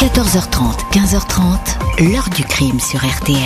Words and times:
14h30, 0.00 0.78
15h30, 0.92 2.10
l'heure 2.10 2.30
du 2.34 2.42
crime 2.42 2.80
sur 2.80 3.00
RTL. 3.00 3.36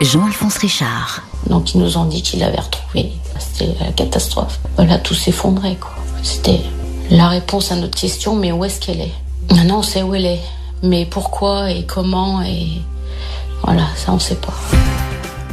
Jean-Alphonse 0.00 0.56
Richard. 0.56 1.22
Donc 1.46 1.72
ils 1.72 1.80
nous 1.80 1.96
ont 1.96 2.06
dit 2.06 2.20
qu'il 2.20 2.40
l'avait 2.40 2.58
retrouvé. 2.58 3.12
C'était 3.38 3.72
la 3.78 3.92
catastrophe. 3.92 4.58
Voilà, 4.74 4.98
tout 4.98 5.14
s'effondrait 5.14 5.76
quoi. 5.76 5.92
C'était 6.24 6.62
la 7.10 7.28
réponse 7.28 7.70
à 7.70 7.76
notre 7.76 7.96
question, 7.96 8.34
mais 8.34 8.50
où 8.50 8.64
est-ce 8.64 8.80
qu'elle 8.80 9.02
est? 9.02 9.14
Maintenant 9.52 9.78
on 9.78 9.82
sait 9.84 10.02
où 10.02 10.16
elle 10.16 10.26
est. 10.26 10.40
Mais 10.82 11.06
pourquoi 11.06 11.70
et 11.70 11.84
comment 11.84 12.42
et... 12.42 12.82
Voilà, 13.62 13.84
ça 13.94 14.10
on 14.12 14.18
sait 14.18 14.34
pas. 14.34 14.54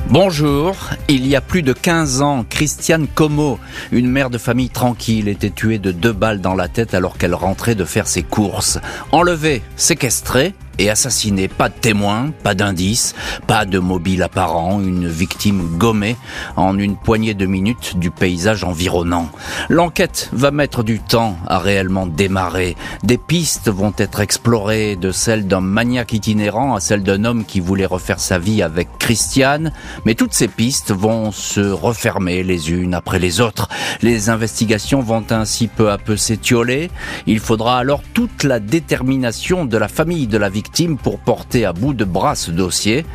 Bonjour, 0.09 0.75
il 1.07 1.25
y 1.25 1.35
a 1.35 1.41
plus 1.41 1.63
de 1.63 1.73
15 1.73 2.21
ans, 2.21 2.45
Christiane 2.47 3.07
Como, 3.07 3.57
une 3.91 4.07
mère 4.07 4.29
de 4.29 4.37
famille 4.37 4.69
tranquille, 4.69 5.27
était 5.27 5.49
tuée 5.49 5.79
de 5.79 5.91
deux 5.91 6.13
balles 6.13 6.41
dans 6.41 6.53
la 6.53 6.67
tête 6.67 6.93
alors 6.93 7.17
qu'elle 7.17 7.33
rentrait 7.33 7.73
de 7.73 7.85
faire 7.85 8.05
ses 8.05 8.21
courses. 8.21 8.77
Enlevée, 9.11 9.63
séquestrée, 9.77 10.53
et 10.79 10.89
assassiné. 10.89 11.47
Pas 11.47 11.69
de 11.69 11.73
témoins, 11.73 12.31
pas 12.43 12.55
d'indices, 12.55 13.15
pas 13.47 13.65
de 13.65 13.79
mobile 13.79 14.23
apparent, 14.23 14.81
une 14.81 15.07
victime 15.07 15.77
gommée 15.77 16.15
en 16.55 16.77
une 16.77 16.95
poignée 16.95 17.33
de 17.33 17.45
minutes 17.45 17.97
du 17.97 18.11
paysage 18.11 18.63
environnant. 18.63 19.29
L'enquête 19.69 20.29
va 20.33 20.51
mettre 20.51 20.83
du 20.83 20.99
temps 20.99 21.37
à 21.47 21.59
réellement 21.59 22.07
démarrer. 22.07 22.75
Des 23.03 23.17
pistes 23.17 23.69
vont 23.69 23.93
être 23.97 24.19
explorées, 24.19 24.95
de 24.95 25.11
celle 25.11 25.47
d'un 25.47 25.61
maniaque 25.61 26.13
itinérant 26.13 26.75
à 26.75 26.79
celle 26.79 27.03
d'un 27.03 27.25
homme 27.25 27.45
qui 27.45 27.59
voulait 27.59 27.85
refaire 27.85 28.19
sa 28.19 28.39
vie 28.39 28.61
avec 28.61 28.89
Christiane, 28.99 29.71
mais 30.05 30.15
toutes 30.15 30.33
ces 30.33 30.47
pistes 30.47 30.91
vont 30.91 31.31
se 31.31 31.61
refermer 31.61 32.43
les 32.43 32.71
unes 32.71 32.93
après 32.93 33.19
les 33.19 33.41
autres. 33.41 33.69
Les 34.01 34.29
investigations 34.29 35.01
vont 35.01 35.25
ainsi 35.29 35.67
peu 35.67 35.91
à 35.91 35.97
peu 35.97 36.17
s'étioler. 36.17 36.89
Il 37.27 37.39
faudra 37.39 37.77
alors 37.77 38.01
toute 38.13 38.43
la 38.43 38.59
détermination 38.59 39.65
de 39.65 39.77
la 39.77 39.87
famille 39.87 40.27
de 40.27 40.37
la 40.37 40.49
victime 40.49 40.64
pour 41.01 41.19
porter 41.19 41.65
à 41.65 41.73
bout 41.73 41.93
de 41.93 42.03
bras 42.05 42.35
ce 42.35 42.51
dossier. 42.51 43.05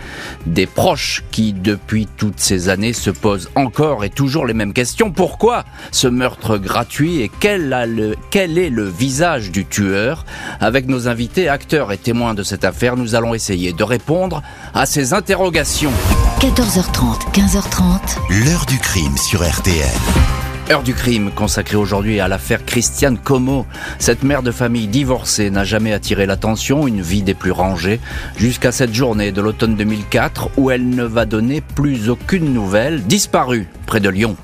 Des 0.47 0.67
proches 0.67 1.25
qui, 1.31 1.53
depuis 1.53 2.07
toutes 2.17 2.41
ces 2.41 2.69
années, 2.69 2.93
se 2.93 3.11
posent 3.11 3.51
encore 3.55 4.05
et 4.05 4.11
toujours 4.11 4.47
les 4.47 4.55
mêmes 4.55 4.73
questions. 4.73 5.11
Pourquoi 5.11 5.65
ce 5.91 6.09
meurtre 6.09 6.57
gratuit 6.57 7.21
et 7.21 7.31
quel, 7.41 8.17
quel 8.31 8.57
est 8.57 8.71
le 8.71 8.89
visage 8.89 9.51
du 9.51 9.67
tueur? 9.67 10.25
Avec 10.61 10.87
nos 10.89 11.09
invités, 11.09 11.49
acteurs 11.49 11.93
et 11.93 11.99
témoins 11.99 12.35
de 12.35 12.43
cette 12.43 12.65
affaire, 12.65 12.97
nous 12.97 13.15
allons 13.15 13.35
essayer 13.35 13.73
de 13.73 13.85
répondre 13.85 14.43
à 14.73 14.87
ces 14.87 15.13
interrogations. 15.13 15.93
14h30, 16.41 17.33
15h30. 17.33 18.45
L'heure 18.45 18.65
du 18.67 18.79
crime 18.79 19.17
sur 19.19 19.47
RTL. 19.47 20.40
Heure 20.71 20.83
du 20.85 20.95
crime 20.95 21.33
consacrée 21.33 21.77
aujourd'hui 21.77 22.21
à 22.21 22.29
l'affaire 22.29 22.65
Christiane 22.65 23.19
Como. 23.19 23.67
Cette 23.99 24.23
mère 24.23 24.45
de 24.45 24.53
famille 24.53 24.87
divorcée 24.87 25.51
n'a 25.51 25.65
jamais 25.65 25.93
attiré 25.93 26.27
l'attention, 26.27 26.87
une 26.87 27.01
vie 27.01 27.23
des 27.23 27.35
plus 27.35 27.51
rangées, 27.51 27.99
jusqu'à 28.37 28.71
cette 28.71 28.95
journée 28.95 29.33
de 29.33 29.41
l'automne 29.41 29.75
2004 29.75 30.51
où 30.59 30.71
elle 30.71 30.89
ne 30.89 31.03
va 31.03 31.25
donner 31.25 31.61
plus 31.61 32.09
aucune 32.09 32.55
nouvelle, 32.55 33.03
disparue 33.03 33.67
près 33.87 33.99
de 33.99 34.09
Lyon. 34.09 34.37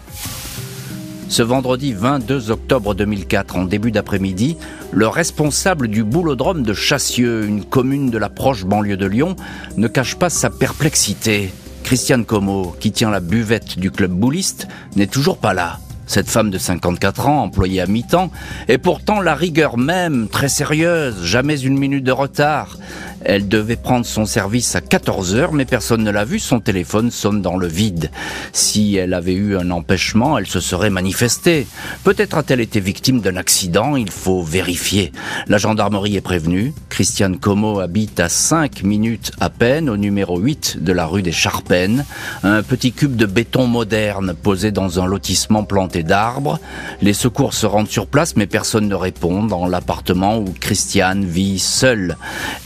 Ce 1.28 1.42
vendredi 1.42 1.92
22 1.92 2.50
octobre 2.50 2.94
2004, 2.94 3.54
en 3.54 3.64
début 3.64 3.92
d'après-midi, 3.92 4.56
le 4.90 5.06
responsable 5.06 5.86
du 5.86 6.02
boulodrome 6.02 6.64
de 6.64 6.74
Chassieux, 6.74 7.44
une 7.44 7.64
commune 7.64 8.10
de 8.10 8.18
la 8.18 8.30
proche 8.30 8.64
banlieue 8.64 8.96
de 8.96 9.06
Lyon, 9.06 9.36
ne 9.76 9.86
cache 9.86 10.16
pas 10.16 10.30
sa 10.30 10.50
perplexité. 10.50 11.52
Christiane 11.84 12.24
Como, 12.24 12.74
qui 12.80 12.90
tient 12.90 13.12
la 13.12 13.20
buvette 13.20 13.78
du 13.78 13.92
club 13.92 14.10
bouliste, 14.10 14.66
n'est 14.96 15.06
toujours 15.06 15.38
pas 15.38 15.54
là. 15.54 15.78
Cette 16.06 16.28
femme 16.28 16.50
de 16.50 16.58
54 16.58 17.28
ans, 17.28 17.42
employée 17.42 17.80
à 17.80 17.86
mi-temps, 17.86 18.30
est 18.68 18.78
pourtant 18.78 19.20
la 19.20 19.34
rigueur 19.34 19.76
même, 19.76 20.28
très 20.28 20.48
sérieuse, 20.48 21.24
jamais 21.24 21.60
une 21.60 21.76
minute 21.76 22.04
de 22.04 22.12
retard. 22.12 22.78
Elle 23.28 23.48
devait 23.48 23.74
prendre 23.74 24.06
son 24.06 24.24
service 24.24 24.76
à 24.76 24.80
14 24.80 25.34
heures, 25.34 25.52
mais 25.52 25.64
personne 25.64 26.04
ne 26.04 26.12
l'a 26.12 26.24
vu, 26.24 26.38
son 26.38 26.60
téléphone 26.60 27.10
sonne 27.10 27.42
dans 27.42 27.56
le 27.56 27.66
vide. 27.66 28.12
Si 28.52 28.94
elle 28.94 29.14
avait 29.14 29.34
eu 29.34 29.56
un 29.56 29.72
empêchement, 29.72 30.38
elle 30.38 30.46
se 30.46 30.60
serait 30.60 30.90
manifestée. 30.90 31.66
Peut-être 32.04 32.38
a-t-elle 32.38 32.60
été 32.60 32.78
victime 32.78 33.20
d'un 33.20 33.34
accident, 33.34 33.96
il 33.96 34.12
faut 34.12 34.44
vérifier. 34.44 35.10
La 35.48 35.58
gendarmerie 35.58 36.14
est 36.14 36.20
prévenue. 36.20 36.72
Christiane 36.88 37.38
Como 37.38 37.80
habite 37.80 38.20
à 38.20 38.28
5 38.28 38.84
minutes 38.84 39.32
à 39.40 39.50
peine 39.50 39.90
au 39.90 39.96
numéro 39.96 40.38
8 40.38 40.84
de 40.84 40.92
la 40.92 41.06
rue 41.06 41.22
des 41.22 41.32
Charpennes. 41.32 42.04
Un 42.44 42.62
petit 42.62 42.92
cube 42.92 43.16
de 43.16 43.26
béton 43.26 43.66
moderne 43.66 44.34
posé 44.40 44.70
dans 44.70 45.00
un 45.00 45.06
lotissement 45.06 45.64
planté 45.64 46.04
d'arbres. 46.04 46.60
Les 47.02 47.12
secours 47.12 47.54
se 47.54 47.66
rendent 47.66 47.90
sur 47.90 48.06
place, 48.06 48.36
mais 48.36 48.46
personne 48.46 48.86
ne 48.86 48.94
répond 48.94 49.42
dans 49.42 49.66
l'appartement 49.66 50.38
où 50.38 50.54
Christiane 50.60 51.24
vit 51.24 51.58
seule. 51.58 52.16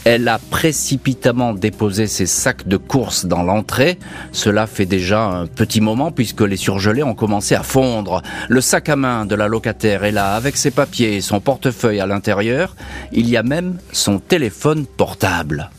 Elle 0.05 0.27
a 0.27 0.37
précipitamment 0.51 1.53
déposé 1.53 2.05
ses 2.05 2.27
sacs 2.27 2.67
de 2.67 2.77
course 2.77 3.25
dans 3.25 3.41
l'entrée. 3.41 3.97
Cela 4.33 4.67
fait 4.67 4.85
déjà 4.85 5.23
un 5.23 5.47
petit 5.47 5.81
moment 5.81 6.11
puisque 6.11 6.41
les 6.41 6.57
surgelés 6.57 7.01
ont 7.01 7.15
commencé 7.15 7.55
à 7.55 7.63
fondre. 7.63 8.21
Le 8.49 8.61
sac 8.61 8.89
à 8.89 8.95
main 8.95 9.25
de 9.25 9.33
la 9.33 9.47
locataire 9.47 10.03
est 10.03 10.11
là 10.11 10.35
avec 10.35 10.57
ses 10.57 10.69
papiers 10.69 11.15
et 11.15 11.21
son 11.21 11.39
portefeuille 11.39 12.01
à 12.01 12.05
l'intérieur. 12.05 12.75
Il 13.13 13.29
y 13.29 13.37
a 13.37 13.43
même 13.43 13.77
son 13.93 14.19
téléphone 14.19 14.85
portable. 14.85 15.71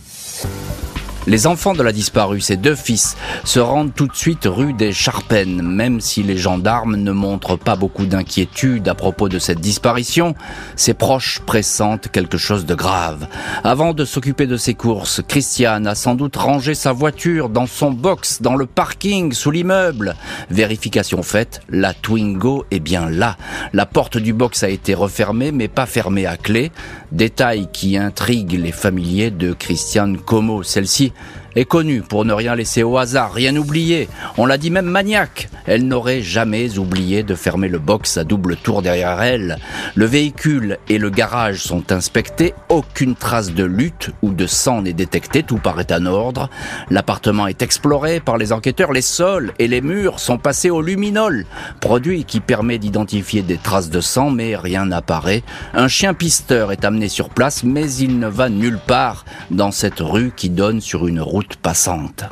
Les 1.28 1.47
enfants 1.47 1.72
de 1.72 1.84
la 1.84 1.93
disparue, 1.93 2.41
ses 2.41 2.56
deux 2.56 2.75
fils, 2.75 3.16
se 3.44 3.60
rendent 3.60 3.94
tout 3.94 4.09
de 4.09 4.16
suite 4.16 4.44
rue 4.44 4.72
des 4.72 4.93
Charpennes, 4.93 5.62
même 5.62 6.00
si 6.00 6.25
les 6.25 6.37
gendarmes 6.37 6.97
ne 6.97 7.12
montrent 7.12 7.56
pas 7.56 7.77
beaucoup 7.77 8.06
d'inquiétude 8.06 8.88
à 8.88 8.97
propos 8.97 9.28
de 9.28 9.38
cette 9.38 9.60
disparition. 9.60 10.34
Ses 10.75 10.94
proches 10.94 11.41
pressentent 11.47 12.09
quelque 12.09 12.38
chose 12.38 12.66
de 12.66 12.75
grave. 12.75 13.28
Avant 13.62 13.94
de 13.94 14.05
s'occuper 14.05 14.49
de 14.49 14.56
ses 14.56 14.75
courses, 14.75 15.22
Christiane 15.28 15.87
a 15.87 15.94
sans 15.94 16.16
doute 16.16 16.34
rangé 16.34 16.75
sa 16.75 16.93
voiture 16.93 17.49
dans 17.49 17.66
son 17.66 17.93
box, 17.93 18.43
dans 18.43 18.56
le 18.56 18.66
parking, 18.66 19.33
sous 19.33 19.53
l'immeuble. 19.53 20.16
Vérification 20.50 21.22
faite, 21.22 21.60
la 21.69 21.94
Twingo 21.94 22.65
est 22.72 22.81
bien 22.81 23.09
là. 23.09 23.37
La 23.72 23.87
porte 23.87 24.19
du 24.19 24.33
box 24.33 24.65
a 24.65 24.69
été 24.69 24.93
refermée, 24.93 25.53
mais 25.53 25.69
pas 25.69 25.87
fermée 25.87 26.27
à 26.27 26.37
clé. 26.37 26.72
Détail 27.12 27.69
qui 27.71 27.99
intrigue 27.99 28.53
les 28.53 28.73
familiers 28.73 29.31
de 29.31 29.53
Christiane 29.53 30.17
Como. 30.17 30.62
Celle-ci 30.62 31.12
est 31.57 31.65
connue 31.65 32.03
pour 32.03 32.25
ne 32.25 32.33
rien 32.33 32.55
laisser 32.55 32.83
au 32.83 32.99
hasard, 32.99 33.33
rien 33.33 33.55
oublier. 33.57 34.09
On 34.39 34.47
l'a 34.47 34.59
dit 34.59 34.71
même 34.71 34.87
maniaque. 34.87 35.49
Elle 35.67 35.87
n'aurait 35.87 36.23
jamais 36.23 36.79
oublié 36.79 37.23
de 37.23 37.35
fermer 37.35 37.69
le 37.69 37.79
box 37.79 38.17
à 38.17 38.25
double 38.25 38.57
tour 38.57 38.83
derrière 38.83 39.23
elle. 39.23 39.59
Le 39.95 40.07
véhicule 40.07 40.79
et 40.89 40.99
le 40.99 41.11
garage 41.11 41.63
sont 41.63 41.93
inspectés. 41.93 42.55
Aucune 42.69 43.15
trace 43.15 43.53
de 43.53 43.65
lutte 43.65 44.11
ou 44.23 44.33
de 44.33 44.47
sang 44.47 44.83
n'est 44.83 44.93
détectée. 44.93 45.43
Tout 45.43 45.59
paraît 45.59 45.93
en 45.93 46.07
ordre. 46.07 46.49
L'appartement 46.91 47.47
est 47.47 47.63
exploré 47.63 48.21
par 48.21 48.39
les 48.39 48.53
enquêteurs. 48.53 48.93
Les 48.93 49.03
sols 49.03 49.53
et 49.59 49.69
les 49.69 49.81
murs 49.81 50.21
sont 50.21 50.39
passés 50.39 50.71
au 50.71 50.83
luminol, 50.83 51.47
produit 51.81 52.25
qui 52.25 52.41
permet 52.41 52.79
d'identifier 52.79 53.43
des 53.43 53.59
traces 53.59 53.91
de 53.91 54.01
sang, 54.01 54.31
mais 54.31 54.57
rien 54.57 54.87
n'apparaît. 54.87 55.43
Un 55.75 55.89
chien 55.89 56.15
pisteur 56.15 56.73
est 56.73 56.84
amené 56.84 57.09
sur 57.09 57.29
place, 57.29 57.65
mais 57.65 57.93
il 57.95 58.19
ne 58.19 58.29
va 58.29 58.49
nulle 58.49 58.79
part 58.87 59.25
dans 59.51 59.71
cette 59.71 60.01
rue 60.01 60.33
qui 60.34 60.51
donne 60.51 60.81
sur 60.81 61.07
une 61.07 61.21
route 61.21 61.41
passante. 61.60 62.25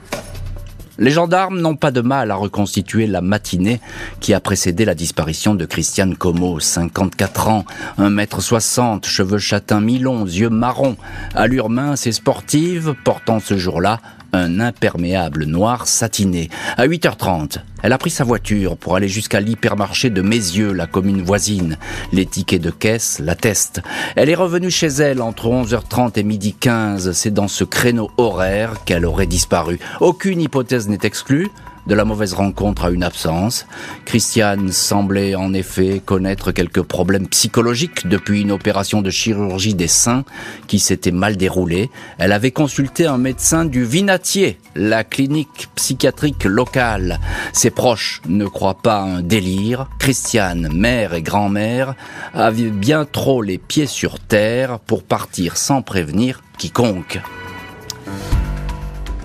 Les 0.98 1.10
gendarmes 1.10 1.58
n'ont 1.58 1.76
pas 1.76 1.92
de 1.92 2.02
mal 2.02 2.30
à 2.30 2.34
reconstituer 2.34 3.06
la 3.06 3.22
matinée 3.22 3.80
qui 4.20 4.34
a 4.34 4.40
précédé 4.40 4.84
la 4.84 4.94
disparition 4.94 5.54
de 5.54 5.64
Christiane 5.64 6.14
Como, 6.14 6.60
54 6.60 7.48
ans, 7.48 7.64
1m60, 7.98 9.06
cheveux 9.06 9.38
châtains 9.38 9.80
mi-longs, 9.80 10.26
yeux 10.26 10.50
marrons, 10.50 10.98
allure 11.34 11.70
mince 11.70 12.06
et 12.06 12.12
sportive, 12.12 12.94
portant 13.02 13.40
ce 13.40 13.56
jour-là 13.56 14.00
un 14.32 14.60
imperméable 14.60 15.44
noir 15.44 15.86
satiné. 15.86 16.48
À 16.76 16.86
8h30, 16.86 17.58
elle 17.82 17.92
a 17.92 17.98
pris 17.98 18.10
sa 18.10 18.24
voiture 18.24 18.76
pour 18.76 18.96
aller 18.96 19.08
jusqu'à 19.08 19.40
l'hypermarché 19.40 20.10
de 20.10 20.22
Mézieux, 20.22 20.72
la 20.72 20.86
commune 20.86 21.22
voisine. 21.22 21.78
Les 22.12 22.26
tickets 22.26 22.60
de 22.60 22.70
caisse 22.70 23.20
l'attestent. 23.20 23.82
Elle 24.16 24.28
est 24.28 24.34
revenue 24.34 24.70
chez 24.70 24.88
elle 24.88 25.22
entre 25.22 25.46
11h30 25.46 26.18
et 26.18 26.22
midi 26.22 26.54
15. 26.54 27.12
C'est 27.12 27.32
dans 27.32 27.48
ce 27.48 27.64
créneau 27.64 28.10
horaire 28.18 28.84
qu'elle 28.84 29.06
aurait 29.06 29.26
disparu. 29.26 29.78
Aucune 30.00 30.40
hypothèse 30.40 30.88
n'est 30.88 30.98
exclue 31.02 31.48
de 31.86 31.94
la 31.94 32.04
mauvaise 32.04 32.34
rencontre 32.34 32.84
à 32.84 32.90
une 32.90 33.02
absence. 33.02 33.66
Christiane 34.04 34.70
semblait 34.72 35.34
en 35.34 35.52
effet 35.52 36.00
connaître 36.04 36.52
quelques 36.52 36.82
problèmes 36.82 37.28
psychologiques 37.28 38.06
depuis 38.06 38.42
une 38.42 38.52
opération 38.52 39.02
de 39.02 39.10
chirurgie 39.10 39.74
des 39.74 39.88
seins 39.88 40.24
qui 40.66 40.78
s'était 40.78 41.10
mal 41.10 41.36
déroulée. 41.36 41.90
Elle 42.18 42.32
avait 42.32 42.50
consulté 42.50 43.06
un 43.06 43.18
médecin 43.18 43.64
du 43.64 43.84
Vinatier, 43.84 44.58
la 44.74 45.04
clinique 45.04 45.68
psychiatrique 45.74 46.44
locale. 46.44 47.20
Ses 47.52 47.70
proches 47.70 48.20
ne 48.28 48.46
croient 48.46 48.82
pas 48.82 49.00
un 49.00 49.22
délire. 49.22 49.88
Christiane, 49.98 50.68
mère 50.72 51.14
et 51.14 51.22
grand-mère, 51.22 51.94
avaient 52.34 52.70
bien 52.70 53.04
trop 53.04 53.42
les 53.42 53.58
pieds 53.58 53.86
sur 53.86 54.18
terre 54.20 54.78
pour 54.80 55.02
partir 55.02 55.56
sans 55.56 55.82
prévenir 55.82 56.42
quiconque. 56.58 57.20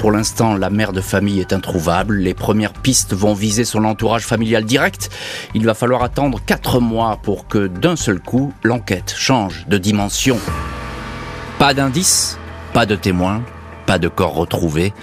Pour 0.05 0.11
l'instant, 0.11 0.53
la 0.53 0.69
mère 0.69 0.93
de 0.93 1.01
famille 1.01 1.39
est 1.39 1.51
introuvable. 1.51 2.17
Les 2.17 2.35
premières 2.35 2.73
pistes 2.73 3.15
vont 3.15 3.33
viser 3.33 3.65
son 3.65 3.83
entourage 3.85 4.23
familial 4.23 4.63
direct. 4.63 5.09
Il 5.55 5.65
va 5.65 5.73
falloir 5.73 6.03
attendre 6.03 6.39
quatre 6.45 6.79
mois 6.79 7.17
pour 7.23 7.47
que 7.47 7.65
d'un 7.65 7.95
seul 7.95 8.19
coup, 8.19 8.53
l'enquête 8.61 9.15
change 9.17 9.65
de 9.67 9.79
dimension. 9.79 10.37
Pas 11.57 11.73
d'indice, 11.73 12.37
Pas 12.71 12.85
de 12.85 12.95
témoins, 12.95 13.41
pas 13.85 13.99
de 13.99 14.07
corps 14.07 14.33
retrouvé. 14.33 14.93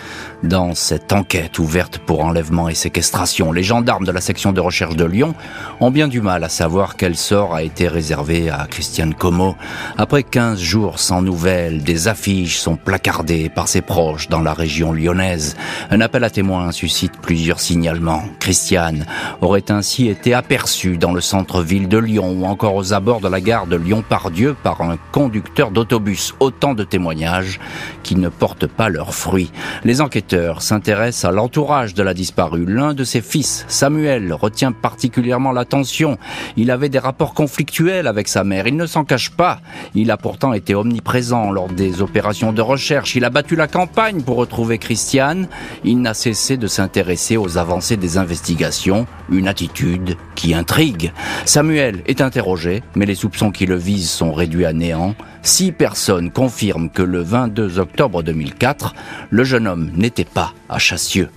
Dans 0.43 0.75
cette 0.75 1.13
enquête 1.13 1.61
ouverte 1.61 1.99
pour 1.99 2.25
enlèvement 2.25 2.69
et 2.69 2.75
séquestration, 2.75 3.53
les 3.53 3.63
gendarmes 3.63 4.05
de 4.05 4.11
la 4.11 4.21
section 4.21 4.53
de 4.53 4.61
recherche 4.61 4.97
de 4.97 5.05
Lyon 5.05 5.35
ont 5.81 5.93
bien 5.93 6.09
du 6.09 6.21
mal 6.21 6.43
à 6.43 6.49
savoir 6.49 6.97
quel 6.97 7.17
sort 7.17 7.55
a 7.55 7.63
été 7.63 7.87
réservé 7.87 8.51
à 8.51 8.67
Christiane 8.69 9.15
Como. 9.15 9.55
Après 9.97 10.25
15 10.25 10.59
jours 10.59 10.99
sans 10.99 11.23
nouvelles, 11.23 11.85
des 11.85 12.09
affiches 12.09 12.59
sont 12.59 12.77
placardées 12.77 13.49
par 13.49 13.69
ses 13.69 13.83
proches 13.83 14.29
dans 14.29 14.41
la 14.41 14.53
région 14.53 14.93
lyonnaise. 14.93 15.57
Un 15.91 16.01
appel 16.01 16.25
à 16.25 16.31
témoins 16.31 16.73
suscite 16.73 17.13
plusieurs 17.21 17.61
signalements. 17.61 18.25
Christiane 18.41 19.07
aurait 19.41 19.71
ainsi 19.71 20.09
été 20.09 20.35
aperçue 20.35 20.97
dans 20.97 21.13
le 21.13 21.21
centre-ville 21.21 21.89
de 21.89 21.99
Lyon 21.99 22.37
ou 22.37 22.47
encore 22.47 22.75
aux 22.75 22.93
abords 22.93 23.21
de 23.21 23.29
la 23.29 23.41
gare 23.41 23.67
de 23.67 23.77
Lyon-Pardieu 23.77 24.57
par 24.61 24.81
un 24.83 24.97
conducteur 25.13 25.71
d'autobus. 25.71 26.35
Autant 26.41 26.75
de 26.75 26.83
témoignages 26.83 27.61
qui 28.03 28.17
ne 28.17 28.29
portent 28.29 28.67
pas 28.77 28.89
leurs 28.89 29.15
fruits. 29.15 29.51
Les 29.85 30.01
enquêteurs 30.01 30.63
s'intéressent 30.63 31.31
à 31.31 31.33
l'entourage 31.33 31.95
de 31.95 32.03
la 32.03 32.15
disparue. 32.15 32.65
L'un 32.67 32.95
de 32.95 33.05
ses 33.05 33.21
fils, 33.21 33.65
Samuel, 33.69 34.33
retient 34.33 34.73
particulièrement 34.73 35.53
l'attention. 35.53 36.19
Il 36.57 36.71
avait 36.71 36.89
des 36.89 36.99
rapports 36.99 37.35
conflictuels 37.35 38.07
avec 38.07 38.29
sa 38.29 38.45
mère. 38.45 38.67
Il 38.67 38.77
ne 38.77 38.87
s'en 38.87 39.05
cache 39.05 39.31
pas. 39.31 39.61
Il 39.95 40.11
a 40.11 40.17
pourtant 40.17 40.53
été 40.53 40.75
omniprésent 40.75 41.51
lors 41.51 41.69
des 41.69 42.03
opérations 42.03 42.53
de 42.53 42.63
recherche. 42.63 43.15
Il 43.15 43.25
a 43.25 43.31
battu 43.31 43.57
la 43.57 43.69
campagne 43.69 44.23
pour 44.23 44.37
retrouver 44.37 44.79
Christiane. 44.79 45.49
Il 45.85 46.01
n'a 46.01 46.15
cessé 46.15 46.57
de 46.57 46.67
s'intéresser 46.67 47.37
aux 47.37 47.59
avancées 47.59 47.97
des 47.97 48.19
investigations. 48.19 49.07
Une 49.31 49.49
attitude 49.49 50.17
qui 50.35 50.55
intrigue. 50.55 51.13
Samuel 51.45 52.03
est 52.07 52.21
interrogé, 52.21 52.83
mais 52.97 53.07
les 53.07 53.15
soupçons 53.15 53.51
qui 53.51 53.67
le 53.67 53.77
visent 53.77 54.11
sont 54.11 54.33
réduits 54.33 54.67
à 54.67 54.73
néant. 54.73 55.15
Six 55.45 55.73
personnes 55.73 56.31
confirment 56.31 56.89
que 56.89 57.03
le 57.03 57.21
22 57.21 57.81
octobre 57.81 58.23
2004, 58.23 58.95
le 59.31 59.43
jeune 59.43 59.67
homme 59.67 59.91
n'était 59.97 60.25
pas 60.25 60.53
à 60.69 60.79
Chassieux. 60.79 61.31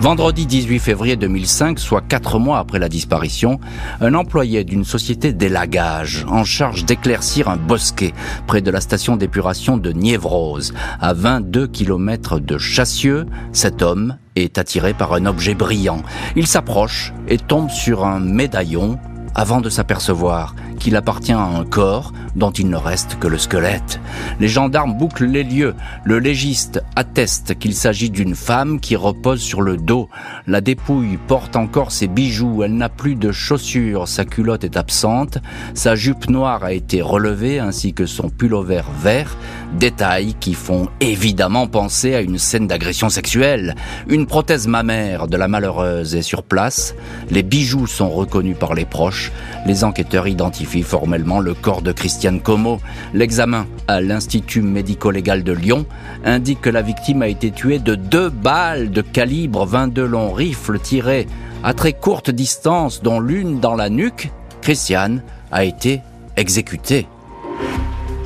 Vendredi 0.00 0.46
18 0.46 0.78
février 0.78 1.16
2005, 1.16 1.80
soit 1.80 2.02
quatre 2.02 2.38
mois 2.38 2.60
après 2.60 2.78
la 2.78 2.88
disparition, 2.88 3.58
un 4.00 4.14
employé 4.14 4.62
d'une 4.62 4.84
société 4.84 5.32
d'élagage 5.32 6.24
en 6.28 6.44
charge 6.44 6.84
d'éclaircir 6.84 7.48
un 7.48 7.56
bosquet 7.56 8.14
près 8.46 8.62
de 8.62 8.70
la 8.70 8.80
station 8.80 9.16
d'épuration 9.16 9.76
de 9.76 9.90
Niévrose, 9.90 10.72
à 11.00 11.14
22 11.14 11.66
km 11.66 12.38
de 12.38 12.58
Chassieux, 12.58 13.26
cet 13.52 13.82
homme 13.82 14.18
est 14.36 14.56
attiré 14.56 14.94
par 14.94 15.14
un 15.14 15.26
objet 15.26 15.54
brillant. 15.54 16.04
Il 16.36 16.46
s'approche 16.46 17.12
et 17.26 17.38
tombe 17.38 17.70
sur 17.70 18.04
un 18.04 18.20
médaillon 18.20 19.00
avant 19.34 19.60
de 19.60 19.70
s'apercevoir 19.70 20.54
qu'il 20.78 20.96
appartient 20.96 21.32
à 21.32 21.40
un 21.40 21.64
corps 21.64 22.12
dont 22.36 22.50
il 22.50 22.68
ne 22.68 22.76
reste 22.76 23.18
que 23.18 23.26
le 23.26 23.38
squelette. 23.38 24.00
Les 24.40 24.48
gendarmes 24.48 24.96
bouclent 24.96 25.26
les 25.26 25.42
lieux. 25.42 25.74
Le 26.04 26.18
légiste 26.18 26.82
atteste 26.96 27.58
qu'il 27.58 27.74
s'agit 27.74 28.10
d'une 28.10 28.34
femme 28.34 28.80
qui 28.80 28.96
repose 28.96 29.40
sur 29.40 29.60
le 29.60 29.76
dos. 29.76 30.08
La 30.46 30.60
dépouille 30.60 31.18
porte 31.26 31.56
encore 31.56 31.90
ses 31.90 32.06
bijoux. 32.06 32.62
Elle 32.62 32.76
n'a 32.76 32.88
plus 32.88 33.16
de 33.16 33.32
chaussures. 33.32 34.06
Sa 34.06 34.24
culotte 34.24 34.64
est 34.64 34.76
absente. 34.76 35.38
Sa 35.74 35.96
jupe 35.96 36.30
noire 36.30 36.64
a 36.64 36.72
été 36.72 37.02
relevée 37.02 37.58
ainsi 37.58 37.92
que 37.92 38.06
son 38.06 38.30
pullover 38.30 38.82
vert. 39.02 39.36
Détails 39.74 40.34
qui 40.38 40.54
font 40.54 40.88
évidemment 41.00 41.66
penser 41.66 42.14
à 42.14 42.20
une 42.20 42.38
scène 42.38 42.66
d'agression 42.66 43.08
sexuelle. 43.08 43.74
Une 44.08 44.26
prothèse 44.26 44.66
mammaire 44.66 45.26
de 45.26 45.36
la 45.36 45.48
malheureuse 45.48 46.14
est 46.14 46.22
sur 46.22 46.42
place. 46.42 46.94
Les 47.30 47.42
bijoux 47.42 47.86
sont 47.86 48.10
reconnus 48.10 48.56
par 48.58 48.74
les 48.74 48.84
proches. 48.84 49.32
Les 49.66 49.84
enquêteurs 49.84 50.28
identifient 50.28 50.67
formellement 50.82 51.40
le 51.40 51.54
corps 51.54 51.82
de 51.82 51.92
Christiane 51.92 52.40
Como. 52.40 52.80
L'examen 53.14 53.66
à 53.86 54.00
l'Institut 54.00 54.62
médico-légal 54.62 55.42
de 55.42 55.52
Lyon 55.52 55.86
indique 56.24 56.60
que 56.60 56.70
la 56.70 56.82
victime 56.82 57.22
a 57.22 57.28
été 57.28 57.50
tuée 57.50 57.78
de 57.78 57.94
deux 57.94 58.28
balles 58.28 58.90
de 58.90 59.02
calibre 59.02 59.66
22 59.66 60.06
long 60.06 60.32
rifles 60.32 60.78
tirées 60.78 61.26
à 61.64 61.74
très 61.74 61.92
courte 61.92 62.30
distance, 62.30 63.02
dont 63.02 63.20
l'une 63.20 63.60
dans 63.60 63.74
la 63.74 63.88
nuque. 63.88 64.30
Christiane 64.60 65.22
a 65.50 65.64
été 65.64 66.00
exécutée. 66.36 67.06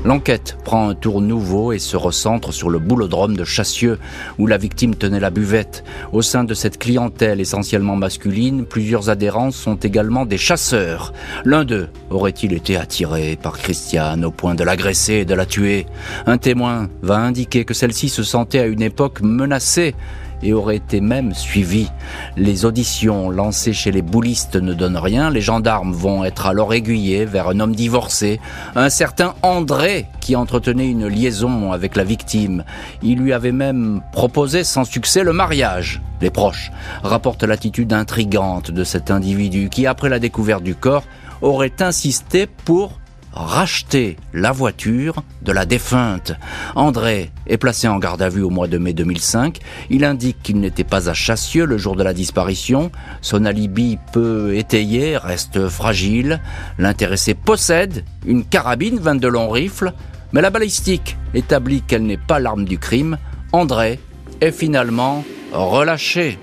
L'enquête 0.05 0.59
prend 0.65 0.89
un 0.89 0.95
tour 0.95 1.21
nouveau 1.21 1.73
et 1.73 1.79
se 1.79 1.97
recentre 1.97 2.53
sur 2.53 2.71
le 2.71 2.81
boulodrome 2.81 3.37
de 3.37 3.45
Chassieux, 3.45 3.99
où 4.39 4.49
la 4.49 4.57
victime 4.57 4.97
tenait 4.97 5.21
la 5.21 5.31
buvette. 5.31 5.85
Au 6.13 6.23
sein 6.23 6.43
de 6.43 6.55
cette 6.55 6.79
clientèle 6.79 7.41
essentiellement 7.41 7.95
masculine, 7.95 8.65
plusieurs 8.65 9.11
adhérents 9.11 9.53
sont 9.53 9.77
également 9.77 10.27
des 10.27 10.39
chasseurs. 10.39 11.13
L'un 11.45 11.65
d'eux 11.65 11.89
aurait-il 12.11 12.53
été 12.53 12.77
attiré 12.77 13.39
par 13.41 13.59
Christiane 13.59 14.25
au 14.25 14.33
point 14.33 14.57
de 14.57 14.65
l'agresser 14.65 15.15
et 15.15 15.25
de 15.25 15.35
la 15.35 15.47
tuer? 15.47 15.87
Un 16.27 16.39
témoin 16.39 16.89
va 17.03 17.19
indiquer 17.19 17.65
que 17.65 17.75
celle-ci 17.75 18.09
se 18.09 18.25
sentait 18.25 18.61
à 18.61 18.67
une 18.67 18.83
époque 18.83 19.21
menacée 19.23 19.95
et 20.43 20.53
aurait 20.53 20.77
été 20.77 21.01
même 21.01 21.35
suivi. 21.35 21.91
Les 22.37 22.65
auditions 22.65 23.31
lancées 23.31 23.73
chez 23.73 23.91
les 23.91 24.03
boulistes 24.03 24.57
ne 24.57 24.75
donnent 24.75 24.97
rien. 24.97 25.31
Les 25.31 25.41
gendarmes 25.41 25.93
vont 25.93 26.25
être 26.25 26.47
alors 26.47 26.75
aiguillés 26.75 27.25
vers 27.25 27.49
un 27.49 27.61
homme 27.61 27.75
divorcé, 27.75 28.41
un 28.75 28.91
certain 28.91 29.35
André 29.43 30.07
qui 30.21 30.37
entretenait 30.37 30.91
une 30.91 31.07
liaison 31.07 31.73
avec 31.73 31.97
la 31.97 32.05
victime. 32.05 32.65
Il 33.03 33.19
lui 33.19 33.33
avait 33.33 33.53
même 33.53 34.03
proposé 34.13 34.65
sans 34.65 34.85
succès 34.85 35.25
le 35.25 35.33
mariage. 35.33 36.01
Les 36.21 36.31
proches 36.31 36.71
rapportent 37.03 37.43
l'attitude 37.43 37.93
intrigante 37.93 38.71
de 38.71 38.85
cet 38.85 39.11
individu 39.11 39.69
qui, 39.69 39.87
après 39.87 40.09
la 40.09 40.19
découverte 40.19 40.63
du 40.63 40.75
corps, 40.75 41.05
aurait 41.41 41.83
insisté 41.83 42.47
pour 42.47 43.02
racheter 43.33 44.17
la 44.33 44.53
voiture 44.53 45.23
de 45.43 45.53
la 45.53 45.65
défunte. 45.65 46.33
André 46.75 47.31
est 47.47 47.57
placé 47.57 47.89
en 47.89 47.99
garde 47.99 48.23
à 48.23 48.29
vue 48.29 48.43
au 48.43 48.51
mois 48.51 48.69
de 48.69 48.79
mai 48.79 48.93
2005. 48.93 49.59
Il 49.91 50.05
indique 50.05 50.43
qu'il 50.43 50.61
n'était 50.61 50.85
pas 50.85 51.09
à 51.09 51.15
Chassieux 51.15 51.65
le 51.65 51.79
jour 51.79 51.97
de 51.97 52.03
la 52.03 52.15
disparition. 52.15 52.91
Son 53.21 53.45
alibi 53.45 53.99
peu 54.13 54.55
étayé 54.55 55.17
reste 55.17 55.69
fragile. 55.69 56.41
L'intéressé 56.79 57.35
possède 57.35 58.05
une 58.27 58.45
carabine 58.45 58.99
22 58.99 59.29
longs 59.29 59.51
rifles, 59.51 59.93
mais 60.33 60.41
la 60.41 60.51
balistique 60.51 61.17
établit 61.35 61.83
qu'elle 61.83 62.05
n'est 62.05 62.17
pas 62.17 62.39
l'arme 62.39 62.65
du 62.65 62.79
crime. 62.79 63.19
André 63.53 63.99
est 64.41 64.53
finalement 64.53 65.25
relâché. 65.53 66.39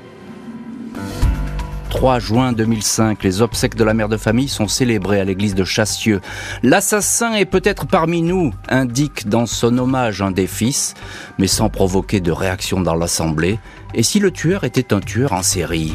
3 1.90 2.20
juin 2.20 2.54
2005, 2.54 3.24
les 3.24 3.42
obsèques 3.42 3.76
de 3.76 3.84
la 3.84 3.94
mère 3.94 4.10
de 4.10 4.18
famille 4.18 4.48
sont 4.48 4.68
célébrées 4.68 5.20
à 5.20 5.24
l'église 5.24 5.56
de 5.56 5.64
Chassieux. 5.64 6.22
L'assassin 6.64 7.34
est 7.34 7.46
peut-être 7.46 7.88
parmi 7.88 8.22
nous, 8.22 8.54
indique 8.70 9.28
dans 9.28 9.46
son 9.46 9.78
hommage 9.78 10.22
un 10.22 10.32
des 10.32 10.48
fils, 10.48 10.94
mais 11.38 11.48
sans 11.48 11.69
provoquer 11.69 12.22
de 12.22 12.31
réaction 12.31 12.81
dans 12.81 12.96
l'assemblée. 12.96 13.60
Et 13.94 14.04
si 14.04 14.19
le 14.19 14.31
tueur 14.31 14.64
était 14.64 14.94
un 14.94 15.00
tueur 15.00 15.34
en 15.34 15.42
série? 15.42 15.94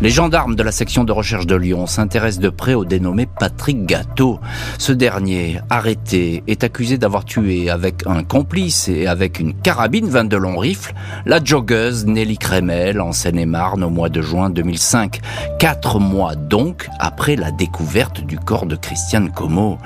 Les 0.00 0.10
gendarmes 0.10 0.54
de 0.54 0.62
la 0.62 0.70
section 0.70 1.02
de 1.02 1.10
recherche 1.10 1.46
de 1.46 1.56
Lyon 1.56 1.88
s'intéressent 1.88 2.40
de 2.40 2.50
près 2.50 2.74
au 2.74 2.84
dénommé 2.84 3.26
Patrick 3.26 3.84
Gâteau. 3.84 4.38
Ce 4.78 4.92
dernier, 4.92 5.58
arrêté, 5.70 6.44
est 6.46 6.62
accusé 6.62 6.98
d'avoir 6.98 7.24
tué 7.24 7.68
avec 7.68 8.06
un 8.06 8.22
complice 8.22 8.88
et 8.88 9.08
avec 9.08 9.40
une 9.40 9.54
carabine 9.54 10.08
22 10.08 10.36
longs 10.36 10.58
rifles 10.58 10.94
la 11.26 11.42
joggeuse 11.42 12.06
Nelly 12.06 12.38
Kremel 12.38 13.00
en 13.00 13.10
Seine-et-Marne 13.10 13.82
au 13.82 13.90
mois 13.90 14.08
de 14.08 14.22
juin 14.22 14.50
2005. 14.50 15.18
Quatre 15.58 15.98
mois 15.98 16.36
donc 16.36 16.88
après 17.00 17.34
la 17.34 17.50
découverte 17.50 18.20
du 18.20 18.38
corps 18.38 18.66
de 18.66 18.76
Christiane 18.76 19.32
Como. 19.32 19.78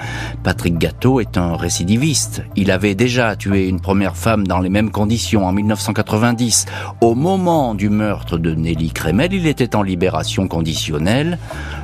Patrick 0.43 0.77
Gâteau 0.77 1.21
est 1.21 1.39
un 1.39 1.57
récidiviste. 1.57 2.43
Il 2.55 2.71
avait 2.71 2.95
déjà 2.95 3.35
tué 3.35 3.67
une 3.67 3.81
première 3.81 4.17
femme 4.17 4.47
dans 4.47 4.59
les 4.59 4.69
mêmes 4.69 4.91
conditions 4.91 5.47
en 5.47 5.53
1990. 5.53 6.67
Au 7.01 7.15
moment 7.15 7.75
du 7.75 7.89
meurtre 7.89 8.37
de 8.37 8.55
Nelly 8.55 8.91
Kremel, 8.91 9.33
il 9.33 9.47
était 9.47 9.75
en 9.75 9.83
liberté 9.83 10.02
conditionnelle. 10.49 11.39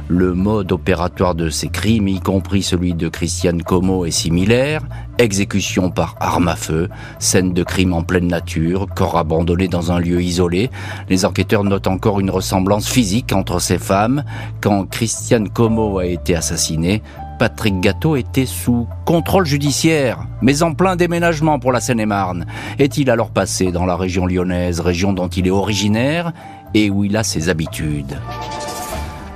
Le 0.09 0.35
mode 0.35 0.73
opératoire 0.73 1.35
de 1.35 1.51
ces 1.51 1.69
crimes, 1.69 2.09
y 2.09 2.21
compris 2.21 2.63
celui 2.63 2.95
de 2.95 3.09
Christiane 3.09 3.63
Como, 3.63 4.07
est 4.07 4.11
similaire. 4.11 4.83
Exécution 5.19 5.91
par 5.91 6.17
arme 6.21 6.49
à 6.49 6.57
feu, 6.57 6.89
scène 7.19 7.53
de 7.53 7.63
crime 7.63 7.93
en 7.93 8.03
pleine 8.03 8.29
nature, 8.29 8.87
corps 8.95 9.19
abandonné 9.19 9.69
dans 9.69 9.93
un 9.93 9.99
lieu 9.99 10.23
isolé. 10.23 10.71
Les 11.09 11.25
enquêteurs 11.25 11.65
notent 11.65 11.89
encore 11.89 12.21
une 12.21 12.31
ressemblance 12.31 12.89
physique 12.89 13.33
entre 13.33 13.59
ces 13.59 13.79
femmes. 13.79 14.25
Quand 14.61 14.87
Christiane 14.87 15.49
Como 15.49 15.99
a 15.99 16.07
été 16.07 16.35
assassinée, 16.35 17.03
Patrick 17.39 17.81
Gâteau 17.81 18.17
était 18.17 18.47
sous 18.47 18.89
contrôle 19.05 19.47
judiciaire, 19.47 20.27
mais 20.43 20.63
en 20.63 20.75
plein 20.75 20.97
déménagement 20.97 21.61
pour 21.61 21.71
la 21.71 21.81
Seine-et-Marne. 21.81 22.47
Est-il 22.81 23.11
alors 23.11 23.31
passé 23.31 23.71
dans 23.71 23.87
la 23.87 23.97
région 23.97 24.27
lyonnaise, 24.27 24.81
région 24.81 25.13
dont 25.13 25.29
il 25.29 25.47
est 25.47 25.51
originaire? 25.51 26.33
Et 26.75 26.91
où 26.91 27.05
il 27.05 27.17
a 27.17 27.23
ses 27.23 27.49
habitudes. 27.49 28.19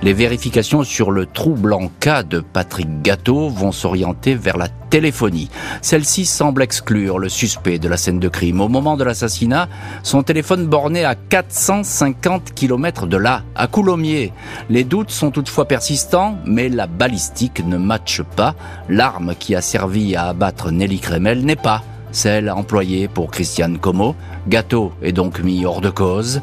Les 0.03 0.15
vérifications 0.15 0.83
sur 0.83 1.13
le 1.13 1.27
troublant 1.27 1.89
cas 2.01 2.25
de 2.25 2.41
Patrick 2.41 3.03
Gâteau 3.03 3.49
vont 3.49 3.71
s'orienter 3.71 4.35
vers 4.35 4.57
la 4.57 4.67
téléphonie. 4.69 5.49
Celle-ci 5.81 6.27
semble 6.27 6.65
exclure 6.65 7.21
le 7.21 7.29
suspect 7.29 7.79
de 7.79 7.89
la 7.89 7.97
scène 7.97 8.19
de 8.19 8.29
crime. 8.29 8.61
Au 8.61 8.69
moment 8.69 8.97
de 8.97 9.05
l'assassinat, 9.05 9.69
son 10.03 10.25
téléphone 10.25 10.67
borné 10.67 11.05
à 11.05 11.15
450 11.15 12.53
km 12.53 13.07
de 13.07 13.17
là, 13.17 13.45
à 13.55 13.69
Coulommiers. 13.69 14.33
Les 14.71 14.83
doutes 14.83 15.13
sont 15.13 15.31
toutefois 15.31 15.69
persistants, 15.69 16.37
mais 16.47 16.69
la 16.69 16.89
balistique 16.89 17.65
ne 17.65 17.77
matche 17.77 18.23
pas. 18.23 18.57
L'arme 18.89 19.37
qui 19.39 19.55
a 19.55 19.61
servi 19.61 20.17
à 20.17 20.25
abattre 20.25 20.73
Nelly 20.73 20.99
Kremel 20.99 21.45
n'est 21.45 21.55
pas 21.55 21.85
celle 22.11 22.51
employée 22.51 23.07
pour 23.07 23.31
Christiane 23.31 23.79
Como. 23.79 24.17
Gâteau 24.49 24.93
est 25.01 25.13
donc 25.13 25.41
mis 25.41 25.65
hors 25.65 25.81
de 25.81 25.91
cause. 25.91 26.43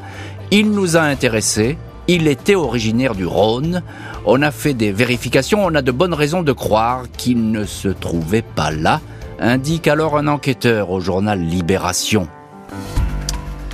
Il 0.51 0.71
nous 0.71 0.97
a 0.97 1.01
intéressés. 1.01 1.77
Il 2.07 2.27
était 2.27 2.55
originaire 2.55 3.13
du 3.13 3.25
Rhône. 3.27 3.83
On 4.25 4.41
a 4.41 4.49
fait 4.49 4.73
des 4.73 4.91
vérifications. 4.91 5.63
On 5.63 5.75
a 5.75 5.83
de 5.83 5.91
bonnes 5.91 6.15
raisons 6.15 6.41
de 6.41 6.51
croire 6.51 7.03
qu'il 7.17 7.51
ne 7.51 7.65
se 7.65 7.87
trouvait 7.87 8.41
pas 8.41 8.71
là, 8.71 8.99
indique 9.39 9.87
alors 9.87 10.17
un 10.17 10.25
enquêteur 10.25 10.89
au 10.89 10.99
journal 10.99 11.39
Libération. 11.39 12.27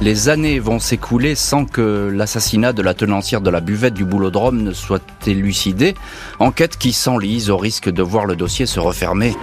Les 0.01 0.27
années 0.27 0.60
vont 0.60 0.79
s'écouler 0.79 1.36
sans 1.36 1.63
que 1.63 2.12
l'assassinat 2.13 2.74
de 2.74 2.82
la 2.82 2.94
tenancière 2.94 3.39
de 3.39 3.50
la 3.50 3.62
buvette 3.62 3.94
du 3.94 4.03
boulodrome 4.03 4.62
ne 4.62 4.74
soit 4.74 5.01
élucidé, 5.25 5.96
enquête 6.39 6.77
qui 6.77 6.91
s'enlise 6.91 7.50
au 7.50 7.58
risque 7.58 7.89
de 7.89 8.03
voir 8.03 8.25
le 8.25 8.36
dossier 8.36 8.65
se 8.65 8.82
refermer. 8.82 9.34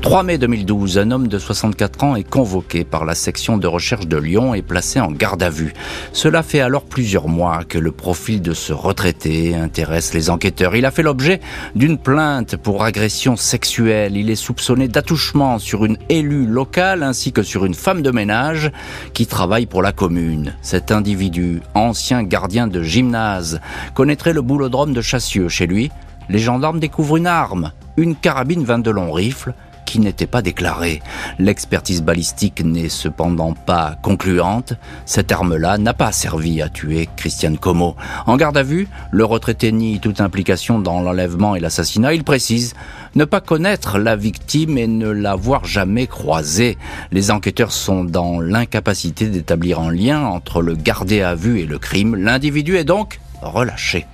3 0.00 0.22
mai 0.22 0.38
2012, 0.38 0.96
un 0.98 1.10
homme 1.10 1.26
de 1.26 1.38
64 1.38 2.04
ans 2.04 2.16
est 2.16 2.22
convoqué 2.22 2.84
par 2.84 3.04
la 3.04 3.16
section 3.16 3.58
de 3.58 3.66
recherche 3.66 4.06
de 4.06 4.16
Lyon 4.16 4.54
et 4.54 4.62
placé 4.62 5.00
en 5.00 5.10
garde 5.10 5.42
à 5.42 5.50
vue. 5.50 5.74
Cela 6.12 6.44
fait 6.44 6.60
alors 6.60 6.84
plusieurs 6.84 7.28
mois 7.28 7.64
que 7.64 7.78
le 7.78 7.90
profil 7.90 8.40
de 8.40 8.54
ce 8.54 8.72
retraité 8.72 9.56
intéresse 9.56 10.14
les 10.14 10.30
enquêteurs. 10.30 10.76
Il 10.76 10.86
a 10.86 10.92
fait 10.92 11.02
l'objet 11.02 11.40
d'une 11.74 11.98
plainte 11.98 12.56
pour 12.56 12.84
agression 12.84 13.36
sexuelle. 13.36 14.16
Il 14.16 14.30
est 14.30 14.36
soupçonné 14.36 14.86
d'attouchement 14.86 15.58
sur 15.58 15.84
une 15.84 15.98
élue 16.08 16.46
locale 16.46 17.02
ainsi 17.02 17.32
que 17.32 17.42
sur 17.42 17.64
une 17.64 17.74
femme 17.74 18.00
de 18.00 18.12
ménage 18.12 18.70
qui 19.14 19.26
travaille 19.26 19.66
pour 19.66 19.82
la 19.82 19.92
commune. 19.92 20.54
Cet 20.62 20.92
individu, 20.92 21.60
ancien 21.74 22.22
gardien 22.22 22.68
de 22.68 22.82
gymnase, 22.82 23.60
connaîtrait 23.94 24.32
le 24.32 24.42
boulodrome 24.42 24.92
de 24.92 25.02
Chassieux 25.02 25.48
chez 25.48 25.66
lui. 25.66 25.90
Les 26.30 26.38
gendarmes 26.38 26.78
découvrent 26.78 27.16
une 27.16 27.26
arme, 27.26 27.72
une 27.96 28.14
carabine 28.14 28.64
22 28.64 28.90
long 28.92 29.12
rifle 29.12 29.54
qui 29.88 30.00
n'était 30.00 30.26
pas 30.26 30.42
déclaré. 30.42 31.00
L'expertise 31.38 32.02
balistique 32.02 32.62
n'est 32.62 32.90
cependant 32.90 33.54
pas 33.54 33.96
concluante. 34.02 34.74
Cette 35.06 35.32
arme-là 35.32 35.78
n'a 35.78 35.94
pas 35.94 36.12
servi 36.12 36.60
à 36.60 36.68
tuer 36.68 37.08
Christiane 37.16 37.56
Como. 37.56 37.96
En 38.26 38.36
garde 38.36 38.58
à 38.58 38.62
vue, 38.62 38.86
le 39.12 39.24
retraité 39.24 39.72
nie 39.72 39.98
toute 39.98 40.20
implication 40.20 40.78
dans 40.78 41.00
l'enlèvement 41.00 41.56
et 41.56 41.60
l'assassinat. 41.60 42.12
Il 42.12 42.22
précise 42.22 42.74
ne 43.14 43.24
pas 43.24 43.40
connaître 43.40 43.96
la 43.96 44.14
victime 44.14 44.76
et 44.76 44.86
ne 44.86 45.08
l'avoir 45.08 45.64
jamais 45.64 46.06
croisée. 46.06 46.76
Les 47.10 47.30
enquêteurs 47.30 47.72
sont 47.72 48.04
dans 48.04 48.40
l'incapacité 48.40 49.28
d'établir 49.28 49.80
un 49.80 49.90
lien 49.90 50.22
entre 50.26 50.60
le 50.60 50.74
gardé 50.74 51.22
à 51.22 51.34
vue 51.34 51.60
et 51.60 51.66
le 51.66 51.78
crime. 51.78 52.14
L'individu 52.14 52.76
est 52.76 52.84
donc 52.84 53.20
relâché. 53.40 54.06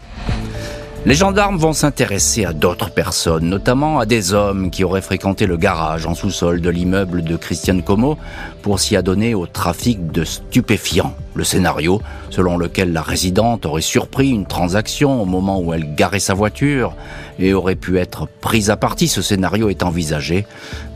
Les 1.06 1.14
gendarmes 1.14 1.58
vont 1.58 1.74
s'intéresser 1.74 2.46
à 2.46 2.54
d'autres 2.54 2.88
personnes, 2.88 3.44
notamment 3.44 3.98
à 3.98 4.06
des 4.06 4.32
hommes 4.32 4.70
qui 4.70 4.84
auraient 4.84 5.02
fréquenté 5.02 5.44
le 5.44 5.58
garage 5.58 6.06
en 6.06 6.14
sous-sol 6.14 6.62
de 6.62 6.70
l'immeuble 6.70 7.22
de 7.22 7.36
Christiane 7.36 7.82
Como 7.82 8.16
pour 8.62 8.80
s'y 8.80 8.96
adonner 8.96 9.34
au 9.34 9.46
trafic 9.46 10.10
de 10.12 10.24
stupéfiants. 10.24 11.14
Le 11.34 11.44
scénario, 11.44 12.00
selon 12.30 12.56
lequel 12.56 12.94
la 12.94 13.02
résidente 13.02 13.66
aurait 13.66 13.82
surpris 13.82 14.30
une 14.30 14.46
transaction 14.46 15.20
au 15.20 15.26
moment 15.26 15.60
où 15.60 15.74
elle 15.74 15.94
garait 15.94 16.20
sa 16.20 16.32
voiture 16.32 16.94
et 17.38 17.52
aurait 17.52 17.76
pu 17.76 17.98
être 17.98 18.26
prise 18.40 18.70
à 18.70 18.78
partie, 18.78 19.08
ce 19.08 19.20
scénario 19.20 19.68
est 19.68 19.82
envisagé, 19.82 20.46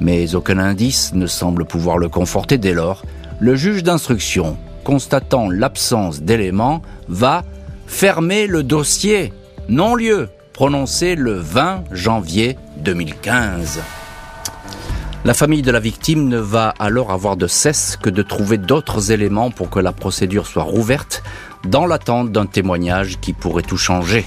mais 0.00 0.34
aucun 0.34 0.58
indice 0.58 1.12
ne 1.12 1.26
semble 1.26 1.66
pouvoir 1.66 1.98
le 1.98 2.08
conforter 2.08 2.56
dès 2.56 2.72
lors. 2.72 3.04
Le 3.40 3.56
juge 3.56 3.82
d'instruction, 3.82 4.56
constatant 4.84 5.50
l'absence 5.50 6.22
d'éléments, 6.22 6.80
va 7.08 7.44
fermer 7.86 8.46
le 8.46 8.62
dossier 8.62 9.34
non-lieu 9.68 10.30
prononcé 10.54 11.14
le 11.14 11.34
20 11.34 11.84
janvier 11.92 12.56
2015. 12.78 13.80
La 15.24 15.34
famille 15.34 15.62
de 15.62 15.70
la 15.70 15.78
victime 15.78 16.26
ne 16.26 16.38
va 16.38 16.72
alors 16.78 17.12
avoir 17.12 17.36
de 17.36 17.46
cesse 17.46 17.98
que 18.00 18.08
de 18.08 18.22
trouver 18.22 18.56
d'autres 18.56 19.12
éléments 19.12 19.50
pour 19.50 19.68
que 19.68 19.78
la 19.78 19.92
procédure 19.92 20.46
soit 20.46 20.62
rouverte 20.62 21.22
dans 21.66 21.86
l'attente 21.86 22.32
d'un 22.32 22.46
témoignage 22.46 23.20
qui 23.20 23.34
pourrait 23.34 23.62
tout 23.62 23.76
changer. 23.76 24.24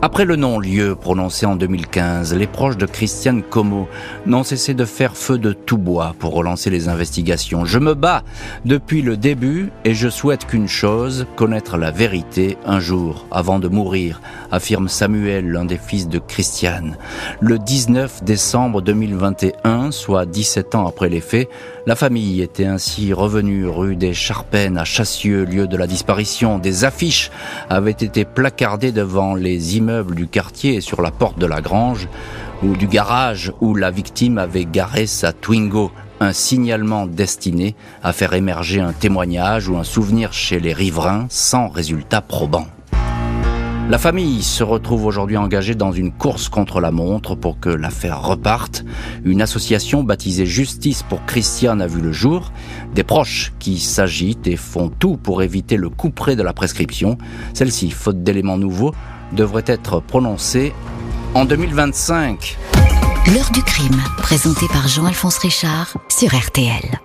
Après 0.00 0.24
le 0.24 0.36
non-lieu 0.36 0.94
prononcé 0.94 1.44
en 1.44 1.56
2015, 1.56 2.32
les 2.32 2.46
proches 2.46 2.76
de 2.76 2.86
Christiane 2.86 3.42
Como 3.42 3.88
n'ont 4.26 4.44
cessé 4.44 4.72
de 4.72 4.84
faire 4.84 5.16
feu 5.16 5.38
de 5.38 5.52
tout 5.52 5.76
bois 5.76 6.14
pour 6.20 6.34
relancer 6.34 6.70
les 6.70 6.88
investigations. 6.88 7.64
Je 7.64 7.80
me 7.80 7.94
bats 7.94 8.22
depuis 8.64 9.02
le 9.02 9.16
début 9.16 9.72
et 9.84 9.94
je 9.94 10.08
souhaite 10.08 10.46
qu'une 10.46 10.68
chose, 10.68 11.26
connaître 11.34 11.76
la 11.76 11.90
vérité 11.90 12.56
un 12.64 12.78
jour 12.78 13.26
avant 13.32 13.58
de 13.58 13.66
mourir, 13.66 14.20
affirme 14.52 14.86
Samuel, 14.86 15.50
l'un 15.50 15.64
des 15.64 15.78
fils 15.78 16.06
de 16.06 16.20
Christiane. 16.20 16.96
Le 17.40 17.58
19 17.58 18.22
décembre 18.22 18.82
2021, 18.82 19.90
soit 19.90 20.26
17 20.26 20.76
ans 20.76 20.86
après 20.86 21.08
les 21.08 21.20
faits, 21.20 21.48
la 21.86 21.96
famille 21.96 22.40
était 22.40 22.66
ainsi 22.66 23.12
revenue 23.12 23.66
rue 23.66 23.96
des 23.96 24.14
Charpennes 24.14 24.78
à 24.78 24.84
Chassieux, 24.84 25.44
lieu 25.44 25.66
de 25.66 25.76
la 25.76 25.88
disparition. 25.88 26.60
Des 26.60 26.84
affiches 26.84 27.32
avaient 27.68 27.90
été 27.90 28.24
placardées 28.24 28.92
devant 28.92 29.34
les 29.34 29.76
immeubles 29.76 29.87
du 29.88 30.28
quartier 30.28 30.76
et 30.76 30.80
sur 30.82 31.00
la 31.00 31.10
porte 31.10 31.38
de 31.38 31.46
la 31.46 31.62
grange 31.62 32.08
ou 32.62 32.76
du 32.76 32.86
garage 32.86 33.52
où 33.62 33.74
la 33.74 33.90
victime 33.90 34.36
avait 34.36 34.66
garé 34.66 35.06
sa 35.06 35.32
Twingo, 35.32 35.90
un 36.20 36.34
signalement 36.34 37.06
destiné 37.06 37.74
à 38.02 38.12
faire 38.12 38.34
émerger 38.34 38.80
un 38.80 38.92
témoignage 38.92 39.68
ou 39.68 39.78
un 39.78 39.84
souvenir 39.84 40.34
chez 40.34 40.60
les 40.60 40.74
riverains 40.74 41.26
sans 41.30 41.68
résultat 41.68 42.20
probant. 42.20 42.66
La 43.88 43.96
famille 43.96 44.42
se 44.42 44.62
retrouve 44.62 45.06
aujourd'hui 45.06 45.38
engagée 45.38 45.74
dans 45.74 45.92
une 45.92 46.12
course 46.12 46.50
contre 46.50 46.78
la 46.78 46.90
montre 46.90 47.34
pour 47.34 47.58
que 47.58 47.70
l'affaire 47.70 48.22
reparte. 48.22 48.84
Une 49.24 49.40
association 49.40 50.02
baptisée 50.02 50.44
Justice 50.44 51.02
pour 51.02 51.24
Christiane 51.24 51.80
a 51.80 51.86
vu 51.86 52.02
le 52.02 52.12
jour. 52.12 52.52
Des 52.94 53.04
proches 53.04 53.54
qui 53.58 53.78
s'agitent 53.78 54.46
et 54.46 54.56
font 54.56 54.90
tout 54.90 55.16
pour 55.16 55.42
éviter 55.42 55.78
le 55.78 55.88
coup 55.88 56.10
près 56.10 56.36
de 56.36 56.42
la 56.42 56.52
prescription. 56.52 57.16
Celle-ci, 57.54 57.90
faute 57.90 58.22
d'éléments 58.22 58.58
nouveaux, 58.58 58.92
devrait 59.32 59.64
être 59.66 60.00
prononcée 60.00 60.72
en 61.34 61.44
2025. 61.44 62.58
L'heure 63.34 63.50
du 63.52 63.62
crime, 63.62 64.00
présenté 64.18 64.66
par 64.68 64.88
Jean-Alphonse 64.88 65.38
Richard 65.38 65.96
sur 66.08 66.34
RTL. 66.34 67.00